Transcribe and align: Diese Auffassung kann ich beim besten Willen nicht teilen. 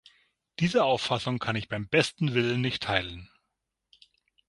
Diese 0.57 0.83
Auffassung 0.83 1.37
kann 1.37 1.55
ich 1.55 1.69
beim 1.69 1.87
besten 1.87 2.33
Willen 2.33 2.59
nicht 2.59 2.81
teilen. 2.81 3.29